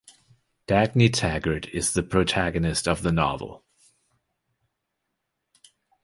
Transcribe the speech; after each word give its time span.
Dagny 0.67 1.13
Taggart 1.13 1.67
is 1.67 1.93
the 1.93 2.01
protagonist 2.01 2.87
of 2.87 3.03
the 3.03 3.11
novel. 3.11 3.63